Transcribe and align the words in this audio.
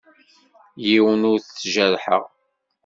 Yiwen 0.87 1.21
ur 1.31 1.39
t-jerrḥeɣ. 1.41 2.23